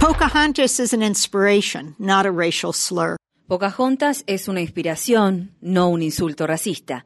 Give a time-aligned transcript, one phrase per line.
[0.00, 3.16] Pocahontas is an inspiration, not a racial slur.
[3.48, 7.04] Pocahontas es una inspiración, no un insulto racista.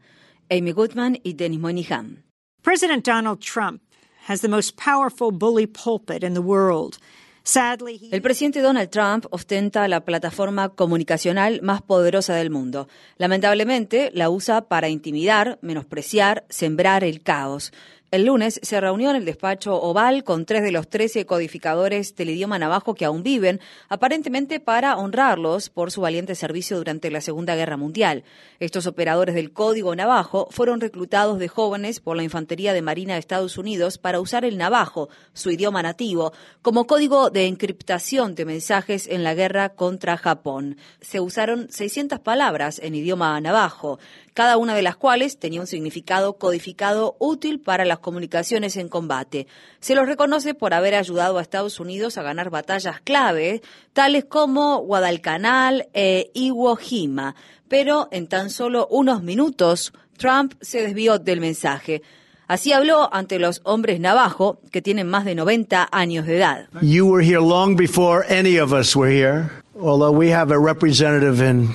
[0.50, 2.24] Amy Goodman y Dennis Moynihan.
[2.62, 3.80] President Donald Trump
[4.28, 6.98] has the most powerful bully pulpit in the world.
[7.44, 8.10] Sadly, he...
[8.12, 12.88] El presidente Donald Trump ostenta la plataforma comunicacional más poderosa del mundo.
[13.18, 17.72] Lamentablemente, la usa para intimidar, menospreciar, sembrar el caos.
[18.12, 22.28] El lunes se reunió en el despacho Oval con tres de los trece codificadores del
[22.28, 27.56] idioma navajo que aún viven, aparentemente para honrarlos por su valiente servicio durante la Segunda
[27.56, 28.22] Guerra Mundial.
[28.60, 33.20] Estos operadores del código navajo fueron reclutados de jóvenes por la Infantería de Marina de
[33.20, 39.06] Estados Unidos para usar el navajo, su idioma nativo, como código de encriptación de mensajes
[39.06, 40.76] en la guerra contra Japón.
[41.00, 43.98] Se usaron 600 palabras en idioma navajo,
[44.34, 49.46] cada una de las cuales tenía un significado codificado útil para las comunicaciones en combate.
[49.80, 53.62] Se los reconoce por haber ayudado a Estados Unidos a ganar batallas clave,
[53.94, 57.34] tales como Guadalcanal e Iwo Jima.
[57.68, 62.02] Pero en tan solo unos minutos, Trump se desvió del mensaje.
[62.48, 66.68] Así habló ante los hombres navajo, que tienen más de 90 años de edad.
[66.82, 71.42] You were here long before any of us were here, although we have a representative
[71.42, 71.70] in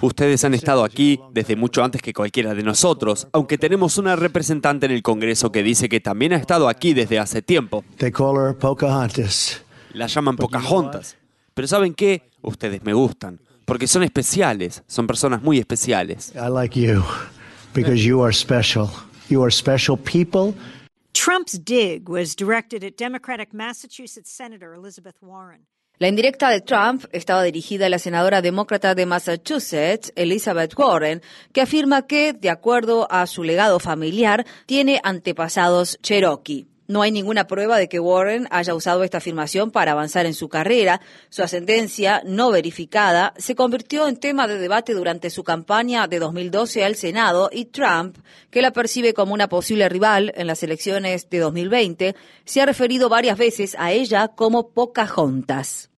[0.00, 4.86] Ustedes han estado aquí desde mucho antes que cualquiera de nosotros, aunque tenemos una representante
[4.86, 7.84] en el Congreso que dice que también ha estado aquí desde hace tiempo.
[9.92, 11.16] La llaman Pocahontas.
[11.54, 12.28] Pero ¿saben qué?
[12.42, 16.32] Ustedes me gustan, porque son especiales, son personas muy especiales.
[16.34, 17.02] I like you
[17.72, 18.88] because you are special.
[19.28, 20.54] You are special people.
[21.12, 25.60] Trump's dig was directed at Democratic Massachusetts Senator Elizabeth Warren.
[25.98, 31.60] La indirecta de Trump estaba dirigida a la senadora demócrata de Massachusetts, Elizabeth Warren, que
[31.60, 36.66] afirma que, de acuerdo a su legado familiar, tiene antepasados cherokee.
[36.86, 40.48] No hay ninguna prueba de que Warren haya usado esta afirmación para avanzar en su
[40.48, 41.00] carrera.
[41.30, 46.84] Su ascendencia, no verificada, se convirtió en tema de debate durante su campaña de 2012
[46.84, 48.18] al Senado y Trump,
[48.50, 53.08] que la percibe como una posible rival en las elecciones de 2020, se ha referido
[53.08, 55.93] varias veces a ella como Pocahontas.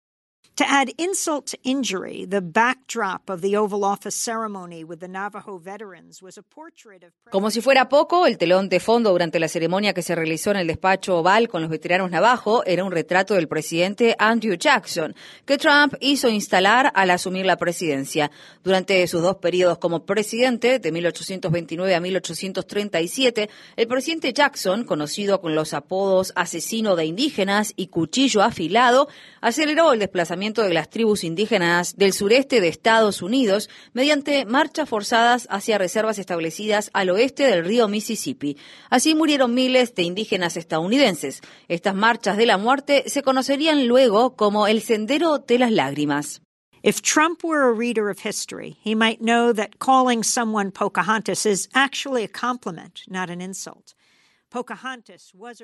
[0.58, 5.58] To add insult to injury, the backdrop of the Oval Office ceremony with the Navajo
[5.58, 9.48] veterans was a portrait of Como si fuera poco, el telón de fondo durante la
[9.48, 13.34] ceremonia que se realizó en el despacho Oval con los veteranos navajo era un retrato
[13.34, 18.30] del presidente Andrew Jackson, que Trump hizo instalar al asumir la presidencia.
[18.62, 25.56] Durante sus dos periodos como presidente, de 1829 a 1837, el presidente Jackson, conocido con
[25.56, 29.08] los apodos asesino de indígenas y cuchillo afilado,
[29.40, 35.46] aceleró el desplazamiento de las tribus indígenas del sureste de Estados Unidos mediante marchas forzadas
[35.50, 38.58] hacia reservas establecidas al oeste del río Mississippi.
[38.90, 41.40] Así murieron miles de indígenas estadounidenses.
[41.68, 46.42] Estas marchas de la muerte se conocerían luego como el Sendero de las Lágrimas.
[46.82, 51.66] If Trump were a reader of history, he might know that calling someone Pocahontas is
[51.72, 53.94] actually a compliment, not an insult.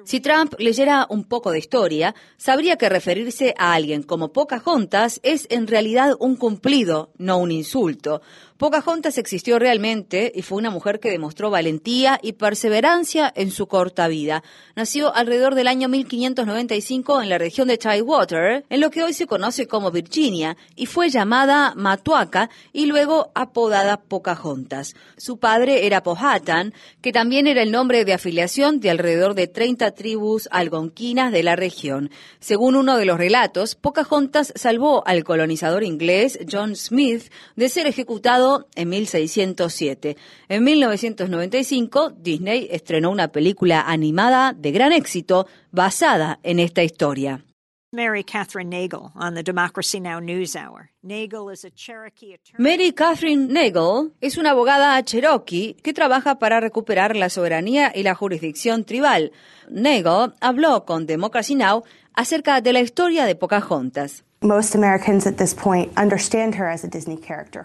[0.04, 5.46] Si Trump leyera un poco de historia, sabría que referirse a alguien como Pocahontas es
[5.50, 8.20] en realidad un cumplido, no un insulto.
[8.56, 14.06] Pocahontas existió realmente y fue una mujer que demostró valentía y perseverancia en su corta
[14.08, 14.42] vida.
[14.76, 19.26] Nació alrededor del año 1595 en la región de Tidewater, en lo que hoy se
[19.26, 24.94] conoce como Virginia, y fue llamada Matuaca y luego apodada Pocahontas.
[25.16, 29.90] Su padre era Powhatan, que también era el nombre de afiliación de alrededor de 30
[29.92, 32.10] tribus algonquinas de la región.
[32.38, 38.66] Según uno de los relatos, Pocahontas salvó al colonizador inglés John Smith de ser ejecutado
[38.74, 40.16] en 1607.
[40.48, 47.44] En 1995, Disney estrenó una película animada de gran éxito basada en esta historia.
[47.92, 50.20] Mary Catherine Nagel on the Democracy Now!
[50.20, 50.90] NewsHour.
[51.02, 52.62] Nagel is a Cherokee attorney.
[52.62, 58.14] Mary Catherine Nagel es una abogada cherokee que trabaja para recuperar la soberanía y la
[58.14, 59.32] jurisdicción tribal.
[59.68, 61.82] Nagel habló con Democracy Now!
[62.14, 64.22] acerca de la historia de Pocahontas.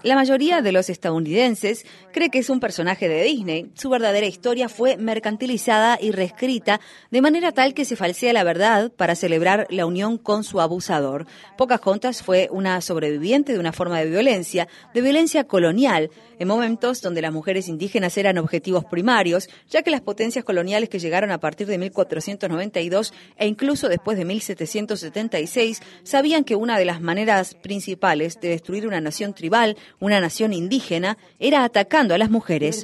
[0.04, 3.72] La mayoría de los estadounidenses cree que es un personaje de Disney.
[3.76, 6.82] Su verdadera historia fue mercantilizada y reescrita
[7.12, 11.28] de manera tal que se falsea la verdad para celebrar la unión con su abusador.
[11.58, 17.22] Pocahontas fue una sobreviviente de una forma de violencia, de violencia colonial, en momentos donde
[17.22, 21.68] las mujeres indígenas eran objetivos primarios, ya que las potencias coloniales que llegaron a partir
[21.68, 28.50] de 1492 e incluso después de 1776 sabían que una de las maneras principales de
[28.50, 32.84] destruir una nación tribal, una nación indígena, era atacando a las mujeres.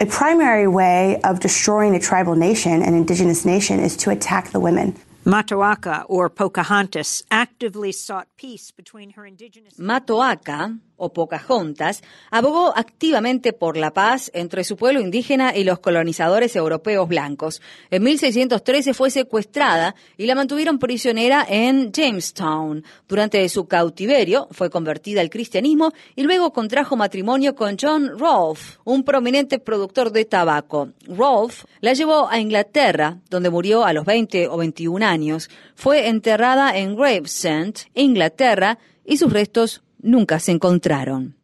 [0.00, 4.58] A primary way of destroying a tribal nation, an indigenous nation, is to attack the
[4.58, 4.96] women.
[5.24, 9.74] Matoaka, or Pocahontas, actively sought peace between her indigenous.
[9.78, 12.00] Matoaka, o Pocahontas,
[12.30, 17.60] abogó activamente por la paz entre su pueblo indígena y los colonizadores europeos blancos.
[17.90, 22.84] En 1613 fue secuestrada y la mantuvieron prisionera en Jamestown.
[23.08, 29.02] Durante su cautiverio fue convertida al cristianismo y luego contrajo matrimonio con John Rolfe, un
[29.02, 30.90] prominente productor de tabaco.
[31.08, 35.50] Rolfe la llevó a Inglaterra, donde murió a los 20 o 21 años.
[35.74, 41.36] Fue enterrada en Gravesend, Inglaterra, y sus restos nunca se encontraron.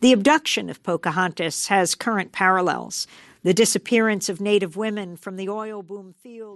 [0.00, 3.08] The abduction of Pocahontas has current parallels.
[3.44, 3.56] El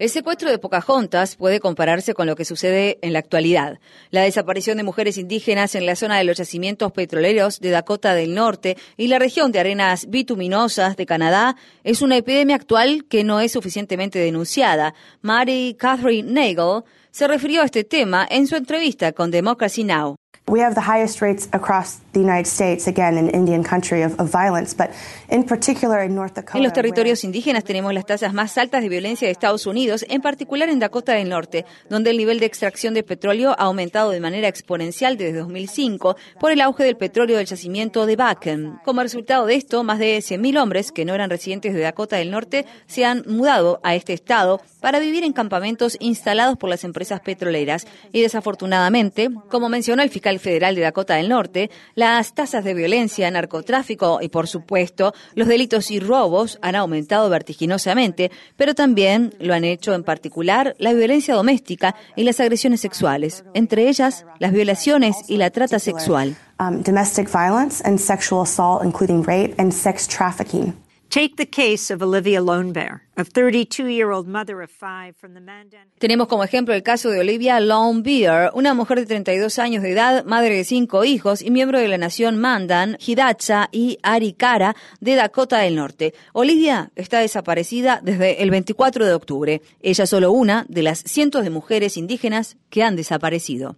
[0.09, 3.81] secuestro de Pocahontas puede compararse con lo que sucede en la actualidad.
[4.11, 8.37] La desaparición de mujeres indígenas en la zona de los yacimientos petroleros de Dakota del
[8.37, 13.41] Norte y la región de arenas bituminosas de Canadá es una epidemia actual que no
[13.41, 14.95] es suficientemente denunciada.
[15.23, 20.15] Mary Catherine Nagel se refirió a este tema en su entrevista con Democracy Now!
[20.49, 24.31] We have the highest rates across the United States, again, in Indian country, of, of
[24.31, 24.91] violence, but
[25.29, 26.57] in particular in North Dakota.
[26.57, 30.23] En los territorios indígenas tenemos las tasas más altas de violencia de Estados Unidos, en
[30.23, 34.21] particular en Dakota del Norte, donde el nivel de extracción de petróleo ha aumentado de
[34.21, 38.79] manera exponencial desde 2005 por el auge del petróleo del yacimiento de Bakken.
[38.85, 42.31] Como resultado de esto, más de 100.000 hombres que no eran residentes de Dakota del
[42.31, 47.19] Norte se han mudado a este estado para vivir en campamentos instalados por las empresas
[47.19, 47.89] petroleras.
[48.13, 53.31] Y desafortunadamente, como mencionó el fiscal Federal de Dakota del Norte, las tasas de violencia,
[53.31, 59.65] narcotráfico y, por supuesto, los delitos y robos han aumentado vertiginosamente, pero también lo han
[59.65, 65.37] hecho en particular la violencia doméstica y las agresiones sexuales, entre ellas las violaciones y
[65.37, 66.37] la trata sexual.
[66.59, 70.75] Um, domestic violence and sexual assault, including rape and sex trafficking.
[71.09, 75.89] Take the case of Olivia Lone Bear, a 32-year-old mother of five from the Mandan.
[75.99, 79.93] Tenemos como ejemplo el caso de Olivia Lone Bear, una mujer de 32 años de
[79.93, 85.15] edad, madre de cinco hijos y miembro de la nación Mandan, Hidatsa y Arikara de
[85.15, 86.13] Dakota del Norte.
[86.33, 89.63] Olivia está desaparecida desde el 24 de octubre.
[89.81, 93.77] Ella es solo una de las cientos de mujeres indígenas que han desaparecido.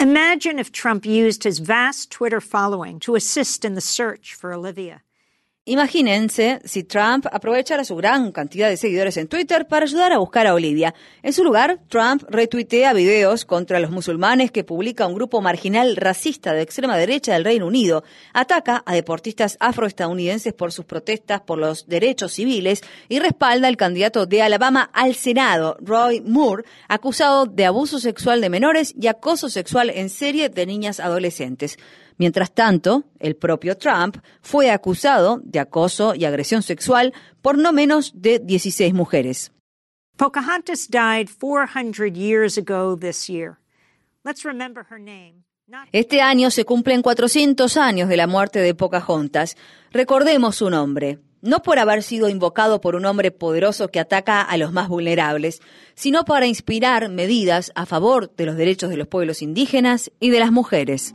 [0.00, 5.02] Imagine if Trump used his vast Twitter following to assist in the search for Olivia.
[5.68, 10.46] Imagínense si Trump aprovechara su gran cantidad de seguidores en Twitter para ayudar a buscar
[10.46, 10.94] a Olivia.
[11.22, 16.54] En su lugar, Trump retuitea videos contra los musulmanes que publica un grupo marginal racista
[16.54, 18.02] de extrema derecha del Reino Unido.
[18.32, 22.80] Ataca a deportistas afroestadounidenses por sus protestas por los derechos civiles
[23.10, 28.48] y respalda al candidato de Alabama al Senado, Roy Moore, acusado de abuso sexual de
[28.48, 31.76] menores y acoso sexual en serie de niñas adolescentes.
[32.18, 38.12] Mientras tanto, el propio Trump fue acusado de acoso y agresión sexual por no menos
[38.14, 39.52] de 16 mujeres.
[40.16, 43.58] Pocahontas died 400 years ago this year.
[44.24, 45.44] Let's remember her name.
[45.92, 49.56] Este año se cumplen 400 años de la muerte de Pocahontas.
[49.92, 54.56] Recordemos su nombre, no por haber sido invocado por un hombre poderoso que ataca a
[54.56, 55.60] los más vulnerables,
[55.94, 60.40] sino para inspirar medidas a favor de los derechos de los pueblos indígenas y de
[60.40, 61.14] las mujeres.